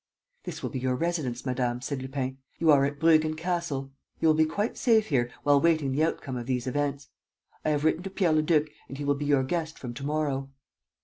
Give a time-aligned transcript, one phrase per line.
[0.45, 2.39] "This will be your residence, madame," said Lupin.
[2.57, 3.91] "You are at Bruggen Castle.
[4.19, 7.09] You will be quite safe here, while waiting the outcome of these events.
[7.63, 10.49] I have written to Pierre Leduc and he will be your guest from to morrow."